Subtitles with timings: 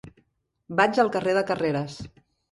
[0.79, 1.99] Vaig al carrer de Carreras.